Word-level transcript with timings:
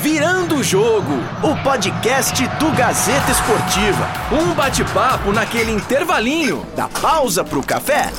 Virando 0.00 0.56
o 0.56 0.62
Jogo, 0.62 1.12
o 1.42 1.62
podcast 1.62 2.46
do 2.58 2.70
Gazeta 2.72 3.30
Esportiva. 3.30 4.08
Um 4.32 4.54
bate-papo 4.54 5.32
naquele 5.32 5.72
intervalinho 5.72 6.66
da 6.76 6.88
pausa 6.88 7.44
pro 7.44 7.62
café. 7.62 8.10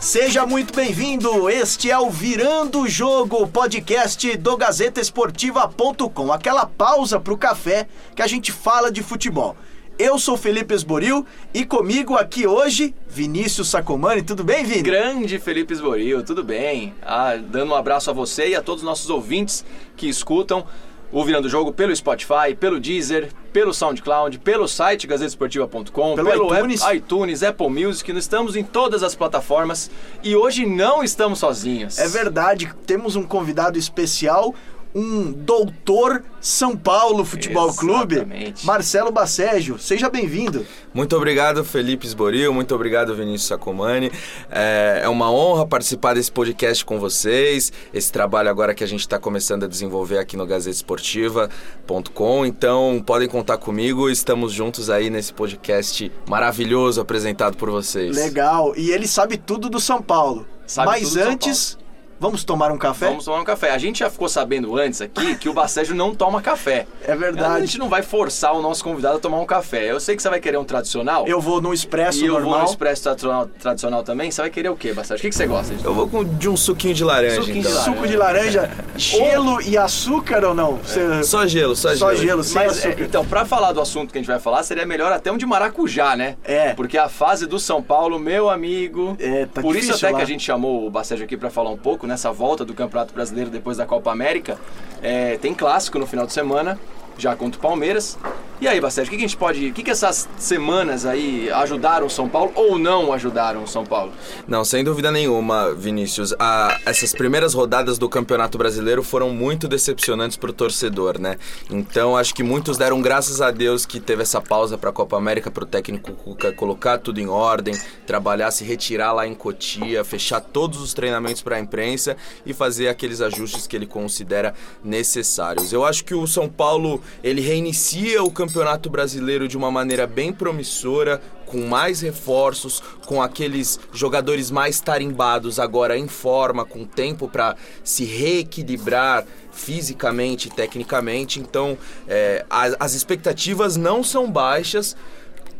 Seja 0.00 0.46
muito 0.46 0.74
bem-vindo. 0.74 1.48
Este 1.48 1.90
é 1.90 1.98
o 1.98 2.10
Virando 2.10 2.80
o 2.80 2.88
Jogo, 2.88 3.46
podcast 3.46 4.36
do 4.38 4.56
GazetaEsportiva.com. 4.56 6.32
Aquela 6.32 6.66
pausa 6.66 7.20
pro 7.20 7.36
café 7.36 7.86
que 8.16 8.22
a 8.22 8.26
gente 8.26 8.50
fala 8.50 8.90
de 8.90 9.02
futebol. 9.02 9.56
Eu 10.02 10.18
sou 10.18 10.34
Felipe 10.34 10.72
Esboril 10.72 11.26
e 11.52 11.62
comigo 11.62 12.16
aqui 12.16 12.46
hoje, 12.46 12.94
Vinícius 13.06 13.68
Sacomani. 13.68 14.22
Tudo 14.22 14.42
bem, 14.42 14.64
Vini? 14.64 14.80
Grande 14.80 15.38
Felipe 15.38 15.74
Esboril, 15.74 16.24
tudo 16.24 16.42
bem? 16.42 16.94
Ah, 17.02 17.36
dando 17.36 17.72
um 17.72 17.74
abraço 17.74 18.08
a 18.08 18.14
você 18.14 18.48
e 18.48 18.54
a 18.54 18.62
todos 18.62 18.82
os 18.82 18.88
nossos 18.88 19.10
ouvintes 19.10 19.62
que 19.98 20.08
escutam 20.08 20.64
o 21.12 21.24
Virando 21.24 21.46
o 21.46 21.50
Jogo 21.50 21.72
pelo 21.72 21.94
Spotify, 21.94 22.54
pelo 22.58 22.80
Deezer, 22.80 23.28
pelo 23.52 23.74
SoundCloud, 23.74 24.38
pelo 24.38 24.68
site 24.68 25.06
gazetesportiva.com, 25.06 26.14
pelo, 26.14 26.30
pelo 26.30 26.54
iTunes. 26.54 26.82
ITunes, 26.82 27.42
Apple 27.42 27.68
Music, 27.68 28.10
nós 28.12 28.24
estamos 28.24 28.56
em 28.56 28.62
todas 28.62 29.02
as 29.02 29.14
plataformas 29.14 29.90
e 30.22 30.36
hoje 30.36 30.64
não 30.64 31.02
estamos 31.02 31.40
sozinhos. 31.40 31.98
É 31.98 32.08
verdade, 32.08 32.72
temos 32.86 33.16
um 33.16 33.24
convidado 33.24 33.76
especial, 33.78 34.54
um 34.94 35.30
doutor 35.32 36.22
São 36.40 36.76
Paulo 36.76 37.24
Futebol 37.24 37.68
Exatamente. 37.68 38.24
Clube, 38.24 38.54
Marcelo 38.64 39.12
Bacejo. 39.12 39.78
Seja 39.78 40.08
bem-vindo. 40.08 40.66
Muito 40.92 41.16
obrigado, 41.16 41.64
Felipe 41.64 42.06
Esboril. 42.06 42.52
Muito 42.52 42.74
obrigado, 42.74 43.14
Vinícius 43.14 43.48
Sacomani. 43.48 44.10
É, 44.50 45.02
é 45.04 45.08
uma 45.08 45.30
honra 45.30 45.66
participar 45.66 46.14
desse 46.14 46.32
podcast 46.32 46.84
com 46.84 46.98
vocês. 46.98 47.72
Esse 47.94 48.10
trabalho 48.10 48.48
agora 48.50 48.74
que 48.74 48.82
a 48.82 48.86
gente 48.86 49.00
está 49.00 49.18
começando 49.18 49.64
a 49.64 49.68
desenvolver 49.68 50.18
aqui 50.18 50.36
no 50.36 50.46
GazeteEsportiva.com. 50.46 52.44
Então, 52.44 53.02
podem 53.04 53.28
contar 53.28 53.58
comigo. 53.58 54.10
Estamos 54.10 54.52
juntos 54.52 54.90
aí 54.90 55.10
nesse 55.10 55.32
podcast 55.32 56.10
maravilhoso 56.28 57.00
apresentado 57.00 57.56
por 57.56 57.70
vocês. 57.70 58.16
Legal. 58.16 58.74
E 58.76 58.90
ele 58.90 59.06
sabe 59.06 59.36
tudo 59.36 59.70
do 59.70 59.78
São 59.78 60.02
Paulo. 60.02 60.46
Sabe 60.66 60.88
Mas 60.88 61.16
antes... 61.16 61.78
Vamos 62.20 62.44
tomar 62.44 62.70
um 62.70 62.76
café? 62.76 63.06
Vamos 63.06 63.24
tomar 63.24 63.40
um 63.40 63.44
café. 63.44 63.70
A 63.70 63.78
gente 63.78 64.00
já 64.00 64.10
ficou 64.10 64.28
sabendo 64.28 64.76
antes 64.76 65.00
aqui 65.00 65.36
que 65.36 65.48
o 65.48 65.54
Bacejo 65.54 65.94
não 65.94 66.14
toma 66.14 66.42
café. 66.42 66.86
É 67.02 67.16
verdade. 67.16 67.56
A 67.56 67.60
gente 67.60 67.78
não 67.78 67.88
vai 67.88 68.02
forçar 68.02 68.54
o 68.54 68.60
nosso 68.60 68.84
convidado 68.84 69.16
a 69.16 69.18
tomar 69.18 69.40
um 69.40 69.46
café. 69.46 69.90
Eu 69.90 69.98
sei 69.98 70.14
que 70.14 70.22
você 70.22 70.28
vai 70.28 70.38
querer 70.38 70.58
um 70.58 70.64
tradicional. 70.64 71.26
Eu 71.26 71.40
vou 71.40 71.60
no 71.60 71.72
expresso 71.72 72.24
e 72.24 72.28
normal. 72.28 72.42
eu 72.44 72.50
vou 72.50 72.58
no 72.60 72.64
expresso 72.66 73.02
tradicional, 73.02 73.46
tradicional 73.46 74.02
também. 74.04 74.30
Você 74.30 74.42
vai 74.42 74.50
querer 74.50 74.68
o 74.68 74.76
quê, 74.76 74.92
Bacejo? 74.92 75.18
O 75.18 75.22
que, 75.22 75.30
que 75.30 75.34
você 75.34 75.46
gosta? 75.46 75.74
Eu 75.82 75.94
vou 75.94 76.06
com, 76.06 76.22
de 76.22 76.48
um 76.48 76.56
suquinho 76.56 76.94
de 76.94 77.02
laranja. 77.02 77.36
Suquinho 77.36 77.58
então. 77.60 77.70
de 77.72 77.76
laranja. 77.76 77.92
Suco 77.94 78.06
de 78.06 78.16
laranja, 78.16 78.70
gelo 78.96 79.62
e 79.62 79.78
açúcar 79.78 80.44
ou 80.44 80.54
não? 80.54 80.76
Você... 80.76 81.00
É. 81.00 81.22
Só 81.22 81.46
gelo, 81.46 81.74
só, 81.74 81.96
Só 81.96 82.10
gelo. 82.10 82.22
gelo, 82.22 82.44
sem 82.44 82.66
Mas, 82.66 82.84
é, 82.84 82.88
açúcar. 82.88 83.04
então, 83.04 83.24
pra 83.24 83.44
falar 83.44 83.72
do 83.72 83.80
assunto 83.80 84.12
que 84.12 84.18
a 84.18 84.20
gente 84.20 84.30
vai 84.30 84.38
falar, 84.38 84.62
seria 84.62 84.86
melhor 84.86 85.10
até 85.10 85.32
um 85.32 85.38
de 85.38 85.46
maracujá, 85.46 86.14
né? 86.14 86.36
É. 86.44 86.74
Porque 86.74 86.98
a 86.98 87.08
fase 87.08 87.46
do 87.46 87.58
São 87.58 87.82
Paulo, 87.82 88.18
meu 88.18 88.50
amigo. 88.50 89.16
É, 89.18 89.46
tá 89.46 89.62
Por 89.62 89.74
isso 89.74 89.94
até 89.94 90.10
lá. 90.10 90.18
que 90.18 90.22
a 90.22 90.26
gente 90.26 90.44
chamou 90.44 90.86
o 90.86 90.90
Bacejo 90.90 91.24
aqui 91.24 91.36
pra 91.36 91.50
falar 91.50 91.70
um 91.70 91.78
pouco 91.78 92.06
nessa 92.10 92.32
volta 92.32 92.64
do 92.64 92.74
Campeonato 92.74 93.14
Brasileiro 93.14 93.50
depois 93.50 93.76
da 93.76 93.86
Copa 93.86 94.10
América. 94.10 94.58
É, 95.00 95.38
tem 95.38 95.54
clássico 95.54 95.98
no 95.98 96.06
final 96.06 96.26
de 96.26 96.32
semana, 96.32 96.78
já 97.16 97.34
contra 97.34 97.58
o 97.58 97.62
Palmeiras. 97.62 98.18
E 98.60 98.68
aí, 98.68 98.78
Bacejo, 98.78 99.08
o 99.08 99.10
que, 99.10 99.16
a 99.16 99.20
gente 99.20 99.38
pode. 99.38 99.68
O 99.68 99.72
que, 99.72 99.90
essas 99.90 100.28
semanas 100.36 101.06
aí 101.06 101.50
ajudaram 101.50 102.06
o 102.06 102.10
São 102.10 102.28
Paulo 102.28 102.52
ou 102.54 102.78
não 102.78 103.10
ajudaram 103.10 103.62
o 103.62 103.66
São 103.66 103.86
Paulo? 103.86 104.12
Não, 104.46 104.66
sem 104.66 104.84
dúvida 104.84 105.10
nenhuma, 105.10 105.72
Vinícius. 105.72 106.34
A- 106.38 106.78
essas 106.84 107.14
primeiras 107.14 107.54
rodadas 107.54 107.96
do 107.96 108.06
Campeonato 108.06 108.58
Brasileiro 108.58 109.02
foram 109.02 109.30
muito 109.30 109.66
decepcionantes 109.66 110.36
pro 110.36 110.52
torcedor, 110.52 111.18
né? 111.18 111.38
Então 111.70 112.14
acho 112.14 112.34
que 112.34 112.42
muitos 112.42 112.76
deram 112.76 113.00
graças 113.00 113.40
a 113.40 113.50
Deus 113.50 113.86
que 113.86 113.98
teve 113.98 114.20
essa 114.20 114.42
pausa 114.42 114.76
pra 114.76 114.92
Copa 114.92 115.16
América 115.16 115.50
pro 115.50 115.64
técnico 115.64 116.12
Cuca 116.12 116.52
colocar 116.52 116.98
tudo 116.98 117.18
em 117.18 117.28
ordem, 117.28 117.74
trabalhar, 118.06 118.50
se 118.50 118.62
retirar 118.62 119.12
lá 119.14 119.26
em 119.26 119.34
Cotia, 119.34 120.04
fechar 120.04 120.38
todos 120.38 120.82
os 120.82 120.92
treinamentos 120.92 121.40
para 121.40 121.56
a 121.56 121.60
imprensa 121.60 122.14
e 122.44 122.52
fazer 122.52 122.88
aqueles 122.88 123.22
ajustes 123.22 123.66
que 123.66 123.74
ele 123.74 123.86
considera 123.86 124.52
necessários. 124.84 125.72
Eu 125.72 125.82
acho 125.82 126.04
que 126.04 126.14
o 126.14 126.26
São 126.26 126.46
Paulo, 126.46 127.00
ele 127.24 127.40
reinicia 127.40 128.22
o 128.22 128.26
Campeonato 128.30 128.49
Brasileiro 128.90 129.46
de 129.46 129.56
uma 129.56 129.70
maneira 129.70 130.06
bem 130.06 130.32
promissora, 130.32 131.20
com 131.46 131.66
mais 131.66 132.00
reforços, 132.00 132.82
com 133.06 133.20
aqueles 133.20 133.78
jogadores 133.92 134.50
mais 134.50 134.80
tarimbados 134.80 135.58
agora 135.58 135.98
em 135.98 136.06
forma, 136.06 136.64
com 136.64 136.84
tempo 136.84 137.28
para 137.28 137.56
se 137.82 138.04
reequilibrar 138.04 139.24
fisicamente 139.52 140.48
e 140.48 140.50
tecnicamente. 140.50 141.40
Então, 141.40 141.76
é, 142.06 142.44
as, 142.48 142.76
as 142.78 142.94
expectativas 142.94 143.76
não 143.76 144.02
são 144.02 144.30
baixas. 144.30 144.96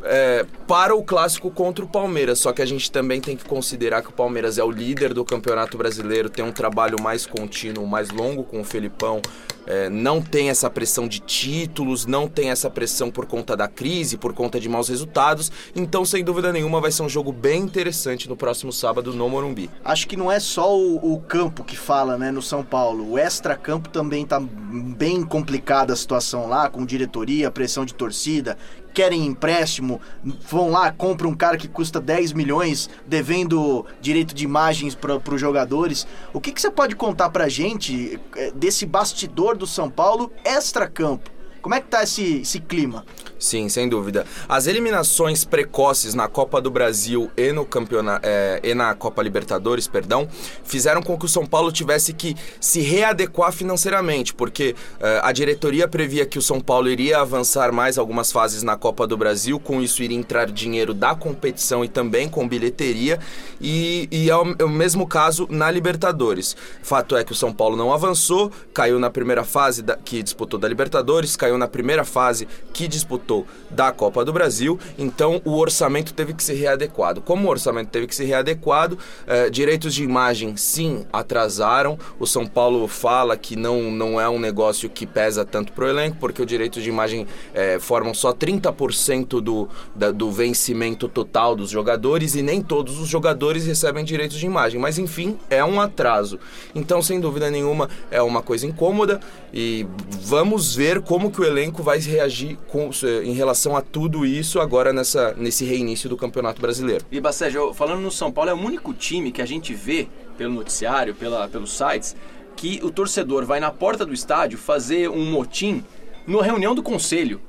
É, 0.05 0.47
para 0.67 0.95
o 0.95 1.03
clássico 1.03 1.51
contra 1.51 1.85
o 1.85 1.89
Palmeiras, 1.89 2.39
só 2.39 2.53
que 2.53 2.63
a 2.63 2.67
gente 2.67 2.91
também 2.91 3.21
tem 3.21 3.37
que 3.37 3.45
considerar 3.45 4.03
que 4.03 4.09
o 4.09 4.13
Palmeiras 4.13 4.59
é 4.59 4.65
o 4.65 4.71
líder 4.71 5.13
do 5.15 5.25
Campeonato 5.25 5.77
Brasileiro, 5.77 6.29
tem 6.29 6.45
um 6.45 6.53
trabalho 6.53 7.01
mais 7.01 7.27
contínuo, 7.27 7.87
mais 7.87 8.11
longo 8.11 8.45
com 8.45 8.61
o 8.61 8.65
Felipão, 8.65 9.21
é, 9.67 9.89
não 9.89 10.21
tem 10.21 10.51
essa 10.51 10.69
pressão 10.69 11.07
de 11.07 11.21
títulos, 11.21 12.07
não 12.07 12.27
tem 12.27 12.51
essa 12.51 12.69
pressão 12.69 13.11
por 13.11 13.27
conta 13.27 13.57
da 13.57 13.69
crise, 13.69 14.17
por 14.17 14.33
conta 14.33 14.59
de 14.59 14.69
maus 14.69 14.89
resultados. 14.89 15.53
Então, 15.77 16.05
sem 16.05 16.25
dúvida 16.25 16.53
nenhuma, 16.53 16.81
vai 16.81 16.91
ser 16.91 17.03
um 17.03 17.09
jogo 17.09 17.33
bem 17.33 17.63
interessante 17.63 18.29
no 18.29 18.37
próximo 18.37 18.73
sábado 18.73 19.13
no 19.13 19.29
Morumbi. 19.29 19.71
Acho 19.85 20.09
que 20.09 20.17
não 20.17 20.31
é 20.31 20.41
só 20.41 20.77
o, 20.77 21.15
o 21.15 21.21
campo 21.21 21.63
que 21.63 21.77
fala, 21.77 22.19
né, 22.19 22.33
no 22.33 22.43
São 22.43 22.65
Paulo. 22.65 23.13
O 23.13 23.19
extra-campo 23.19 23.89
também 23.89 24.27
tá 24.27 24.41
bem 24.41 25.23
complicada 25.23 25.93
a 25.93 25.97
situação 25.97 26.49
lá, 26.49 26.69
com 26.69 26.85
diretoria, 26.85 27.51
pressão 27.51 27.85
de 27.85 27.95
torcida, 27.95 28.57
querem 28.93 29.27
empréstimo, 29.27 30.01
vão 30.49 30.71
lá, 30.71 30.93
compram 30.93 31.31
um 31.31 31.35
cara 31.35 31.57
que 31.57 31.69
custa 31.69 32.01
10 32.01 32.33
milhões, 32.33 32.91
devendo 33.07 33.87
direito 34.01 34.35
de 34.35 34.45
imagens 34.45 34.95
para 34.95 35.17
os 35.17 35.41
jogadores. 35.41 36.07
O 36.33 36.41
que, 36.41 36.53
que 36.53 36.61
você 36.61 36.71
pode 36.71 36.97
contar 36.97 37.31
pra 37.31 37.49
gente 37.49 38.21
eh, 38.37 38.53
desse 38.55 38.85
bastidor 38.87 39.57
do 39.57 39.67
São 39.67 39.91
Paulo 39.91 40.33
extra-campo? 40.45 41.40
Como 41.63 41.75
é 41.75 41.81
que 41.81 41.89
tá 41.89 42.03
esse, 42.03 42.41
esse 42.41 42.61
clima? 42.61 43.05
Sim, 43.39 43.71
sem 43.71 43.89
dúvida. 43.89 44.27
As 44.47 44.67
eliminações 44.67 45.45
precoces 45.45 46.15
na 46.15 46.29
Copa 46.29 46.61
do 46.61 46.71
Brasil 46.71 47.31
e, 47.37 47.53
no 47.53 47.65
campeona 47.65 48.21
é, 48.23 48.61
e 48.63 48.75
na 48.75 48.95
Copa 48.95 49.23
Libertadores, 49.23 49.89
perdão, 49.89 50.29
fizeram 50.63 51.03
com 51.03 51.19
que 51.19 51.25
o 51.25 51.29
São 51.29 51.47
Paulo 51.47 51.73
tivesse 51.73 52.13
que 52.13 52.37
se 52.61 52.81
readequar 52.81 53.51
financeiramente, 53.53 54.35
porque 54.35 54.75
é, 55.01 55.21
a 55.23 55.33
diretoria 55.33 55.89
previa 55.89 56.27
que 56.27 56.39
o 56.39 56.43
São 56.43 56.61
Paulo 56.61 56.91
iria 56.91 57.19
avançar 57.19 57.73
mais 57.73 57.97
algumas 57.97 58.31
fases 58.31 58.63
na 58.63 58.77
Copa 58.77 59.07
do 59.07 59.17
Brasil, 59.17 59.59
com 59.59 59.81
isso 59.81 60.03
iria 60.03 60.19
entrar 60.19 60.51
dinheiro 60.51 60.93
da 60.93 61.15
competição 61.15 61.83
e 61.83 61.89
também 61.89 62.29
com 62.29 62.47
bilheteria, 62.47 63.19
e, 63.59 64.07
e 64.11 64.29
é 64.29 64.37
o, 64.37 64.55
é 64.59 64.65
o 64.65 64.69
mesmo 64.69 65.07
caso 65.07 65.47
na 65.51 65.71
Libertadores. 65.71 66.55
Fato 66.83 67.17
é 67.17 67.25
que 67.25 67.33
o 67.33 67.35
São 67.35 67.53
Paulo 67.53 67.75
não 67.75 67.91
avançou, 67.91 68.53
caiu 68.75 68.99
na 68.99 69.09
primeira 69.09 69.45
fase 69.45 69.83
da, 69.83 69.97
que 69.97 70.23
disputou 70.23 70.61
da 70.61 70.69
Libertadores, 70.69 71.37
caiu 71.37 71.50
na 71.59 71.69
primeira 71.69 72.05
fase 72.05 72.47
que 72.73 72.89
disputou 72.89 73.47
da 73.71 73.93
Copa 73.93 74.25
do 74.25 74.33
Brasil, 74.33 74.79
então 74.99 75.41
o 75.45 75.57
orçamento 75.57 76.13
teve 76.13 76.35
que 76.35 76.43
ser 76.43 76.55
readequado. 76.55 77.21
Como 77.21 77.47
o 77.47 77.51
orçamento 77.51 77.89
teve 77.89 78.07
que 78.07 78.15
ser 78.15 78.25
readequado, 78.25 78.99
eh, 79.27 79.51
direitos 79.51 79.95
de 79.95 80.03
imagem 80.03 80.57
sim 80.57 81.05
atrasaram. 81.13 81.99
O 82.19 82.27
São 82.27 82.47
Paulo 82.47 82.87
fala 82.89 83.37
que 83.37 83.57
não, 83.57 83.91
não 83.91 84.21
é 84.21 84.29
um 84.29 84.39
negócio 84.39 84.89
que 84.89 85.07
pesa 85.07 85.45
tanto 85.45 85.73
pro 85.73 85.89
elenco, 85.89 86.17
porque 86.19 86.43
o 86.43 86.47
direito 86.47 86.81
de 86.81 86.89
imagem 86.89 87.27
eh, 87.55 87.79
formam 87.81 88.15
só 88.15 88.33
30% 88.33 89.41
do, 89.41 89.69
da, 89.95 90.11
do 90.11 90.31
vencimento 90.31 91.09
total 91.09 91.55
dos 91.55 91.71
jogadores 91.71 92.35
e 92.35 92.43
nem 92.43 92.63
todos 92.63 92.99
os 92.99 93.09
jogadores 93.09 93.67
recebem 93.67 94.05
direitos 94.05 94.39
de 94.39 94.47
imagem. 94.47 94.81
Mas 94.81 94.99
enfim, 94.99 95.39
é 95.49 95.65
um 95.65 95.81
atraso. 95.81 96.39
Então, 96.75 97.03
sem 97.03 97.21
dúvida 97.21 97.51
nenhuma, 97.51 97.89
é 98.11 98.23
uma 98.23 98.43
coisa 98.43 98.67
incômoda 98.67 99.21
e 99.53 99.87
vamos 100.23 100.75
ver 100.75 101.01
como 101.01 101.31
que 101.31 101.40
o 101.41 101.45
elenco 101.45 101.83
vai 101.83 101.99
reagir 101.99 102.57
com, 102.69 102.91
em 103.25 103.33
relação 103.33 103.77
a 103.77 103.83
tudo 103.83 104.25
isso 104.25 104.61
agora 104.61 104.93
nessa, 104.93 105.35
nesse 105.37 105.65
reinício 105.65 106.09
do 106.09 106.17
Campeonato 106.17 106.61
Brasileiro. 106.61 107.05
E 107.11 107.21
Bacejo, 107.21 107.73
falando 107.75 108.01
no 108.01 108.11
São 108.11 108.31
Paulo, 108.31 108.51
é 108.51 108.55
o 108.55 108.59
único 108.59 108.93
time 108.95 109.33
que 109.33 109.43
a 109.43 109.47
gente 109.47 109.75
vê 109.75 110.09
pelo 110.37 110.55
noticiário, 110.55 111.15
pela, 111.15 111.49
pelos 111.49 111.77
sites, 111.77 112.15
que 112.57 112.81
o 112.83 112.91
torcedor 112.91 113.45
vai 113.45 113.61
na 113.61 113.71
porta 113.71 114.05
do 114.07 114.13
estádio 114.13 114.59
fazer 114.59 115.09
um 115.09 115.31
motim 115.31 115.83
na 116.27 116.43
reunião 116.43 116.75
do 116.75 116.83
conselho. 116.83 117.41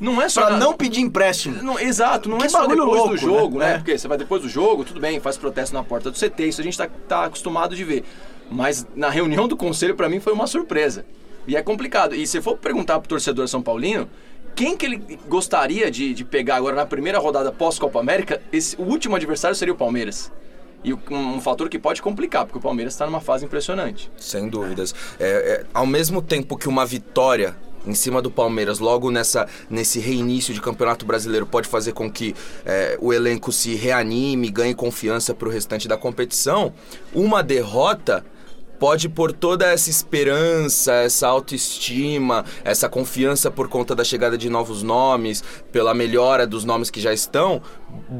Não 0.00 0.20
é 0.22 0.28
só 0.30 0.42
Pra 0.42 0.50
na- 0.52 0.58
não 0.58 0.72
pedir 0.72 1.00
empréstimo. 1.00 1.62
Não, 1.62 1.78
exato, 1.78 2.28
não 2.28 2.38
Que 2.38 2.46
é 2.46 2.48
só 2.48 2.66
depois 2.66 2.78
louco, 2.86 3.08
do 3.10 3.16
jogo, 3.16 3.58
né? 3.58 3.66
né? 3.66 3.72
É. 3.74 3.76
Porque 3.78 3.98
você 3.98 4.06
vai 4.08 4.16
depois 4.18 4.42
do 4.42 4.48
jogo, 4.48 4.84
tudo 4.84 5.00
bem, 5.00 5.18
faz 5.20 5.36
protesto 5.36 5.74
na 5.74 5.82
porta 5.82 6.10
do 6.10 6.16
CT, 6.18 6.46
isso 6.48 6.60
a 6.60 6.64
gente 6.64 6.78
tá, 6.78 6.88
tá 7.08 7.24
acostumado 7.24 7.74
de 7.74 7.82
ver. 7.84 8.04
Mas 8.50 8.86
na 8.94 9.08
reunião 9.10 9.48
do 9.48 9.56
conselho, 9.56 9.94
pra 9.96 10.08
mim, 10.08 10.20
foi 10.20 10.32
uma 10.32 10.46
surpresa. 10.46 11.04
E 11.46 11.56
é 11.56 11.62
complicado. 11.62 12.14
E 12.14 12.26
se 12.26 12.40
for 12.40 12.56
perguntar 12.56 12.98
pro 13.00 13.08
torcedor 13.08 13.46
São 13.48 13.62
Paulino, 13.62 14.08
quem 14.54 14.76
que 14.76 14.86
ele 14.86 15.18
gostaria 15.28 15.90
de, 15.90 16.14
de 16.14 16.24
pegar 16.24 16.56
agora 16.56 16.76
na 16.76 16.86
primeira 16.86 17.18
rodada 17.18 17.50
pós-Copa 17.50 17.98
América, 17.98 18.40
esse, 18.52 18.76
o 18.76 18.84
último 18.84 19.16
adversário 19.16 19.56
seria 19.56 19.74
o 19.74 19.76
Palmeiras. 19.76 20.30
E 20.84 20.92
um, 20.92 20.98
um 21.10 21.40
fator 21.40 21.68
que 21.68 21.78
pode 21.78 22.02
complicar, 22.02 22.44
porque 22.44 22.58
o 22.58 22.60
Palmeiras 22.60 22.94
está 22.94 23.06
numa 23.06 23.20
fase 23.20 23.44
impressionante. 23.44 24.10
Sem 24.16 24.48
dúvidas. 24.48 24.94
É, 25.18 25.26
é, 25.26 25.66
ao 25.72 25.86
mesmo 25.86 26.20
tempo 26.20 26.56
que 26.56 26.68
uma 26.68 26.84
vitória 26.84 27.56
em 27.86 27.94
cima 27.94 28.22
do 28.22 28.30
Palmeiras, 28.30 28.78
logo 28.78 29.10
nessa, 29.10 29.46
nesse 29.68 29.98
reinício 29.98 30.54
de 30.54 30.60
Campeonato 30.60 31.04
Brasileiro, 31.04 31.46
pode 31.46 31.68
fazer 31.68 31.92
com 31.92 32.10
que 32.10 32.34
é, 32.64 32.96
o 33.00 33.12
elenco 33.12 33.52
se 33.52 33.74
reanime, 33.74 34.50
ganhe 34.50 34.74
confiança 34.74 35.34
para 35.34 35.48
o 35.48 35.50
restante 35.50 35.86
da 35.86 35.96
competição. 35.96 36.72
Uma 37.12 37.42
derrota 37.42 38.24
pode 38.78 39.08
pôr 39.08 39.32
toda 39.32 39.66
essa 39.66 39.90
esperança, 39.90 40.92
essa 40.92 41.28
autoestima, 41.28 42.44
essa 42.64 42.88
confiança 42.88 43.50
por 43.50 43.68
conta 43.68 43.94
da 43.94 44.04
chegada 44.04 44.36
de 44.36 44.48
novos 44.48 44.82
nomes, 44.82 45.42
pela 45.72 45.94
melhora 45.94 46.46
dos 46.46 46.64
nomes 46.64 46.90
que 46.90 47.00
já 47.00 47.12
estão, 47.12 47.62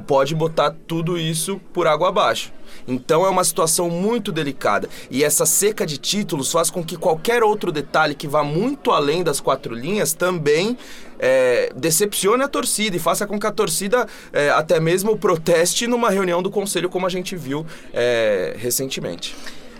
pode 0.06 0.34
botar 0.34 0.74
tudo 0.86 1.18
isso 1.18 1.60
por 1.72 1.86
água 1.86 2.08
abaixo. 2.08 2.52
Então 2.86 3.24
é 3.24 3.28
uma 3.28 3.44
situação 3.44 3.88
muito 3.88 4.32
delicada. 4.32 4.88
E 5.10 5.24
essa 5.24 5.46
seca 5.46 5.86
de 5.86 5.98
títulos 5.98 6.50
faz 6.50 6.70
com 6.70 6.84
que 6.84 6.96
qualquer 6.96 7.42
outro 7.42 7.72
detalhe 7.72 8.14
que 8.14 8.28
vá 8.28 8.42
muito 8.42 8.90
além 8.90 9.22
das 9.22 9.40
quatro 9.40 9.74
linhas 9.74 10.12
também 10.12 10.76
é, 11.18 11.72
decepcione 11.74 12.42
a 12.42 12.48
torcida 12.48 12.96
e 12.96 13.00
faça 13.00 13.26
com 13.26 13.38
que 13.38 13.46
a 13.46 13.52
torcida 13.52 14.06
é, 14.32 14.50
até 14.50 14.80
mesmo 14.80 15.16
proteste 15.16 15.86
numa 15.86 16.10
reunião 16.10 16.42
do 16.42 16.50
conselho, 16.50 16.88
como 16.88 17.06
a 17.06 17.10
gente 17.10 17.36
viu 17.36 17.64
é, 17.92 18.54
recentemente. 18.58 19.34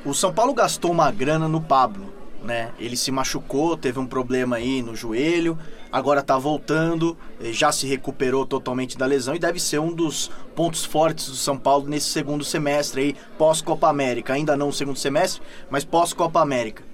O 0.05 0.13
São 0.13 0.35
Paulo 0.35 0.53
gastou 0.53 0.91
uma 0.91 1.11
grana 1.11 1.49
no 1.49 1.63
Pablo, 1.63 2.13
né? 2.43 2.73
Ele 2.79 2.95
se 2.95 3.11
machucou, 3.11 3.75
teve 3.75 3.99
um 3.99 4.07
problema 4.07 4.57
aí 4.57 4.83
no 4.83 4.95
joelho, 4.95 5.59
agora 5.91 6.23
tá 6.23 6.37
voltando, 6.37 7.17
eh, 7.41 7.55
já 7.55 7.73
se 7.73 7.87
recuperou 7.87 8.45
totalmente 8.45 8.99
da 8.99 9.07
lesão 9.07 9.35
e 9.35 9.39
deve 9.39 9.59
ser 9.59 9.79
um 9.79 9.91
dos 9.91 10.31
pontos 10.55 10.85
fortes 10.85 11.31
do 11.31 11.37
São 11.37 11.57
Paulo 11.57 11.89
nesse 11.89 12.09
segundo 12.09 12.45
semestre 12.45 13.01
aí, 13.01 13.17
pós-Copa 13.39 13.89
América. 13.89 14.35
Ainda 14.35 14.55
não 14.55 14.67
no 14.67 14.73
segundo 14.75 14.99
semestre, 14.99 15.41
mas 15.71 15.87
pós-Copa 15.87 16.39
América. 16.39 16.85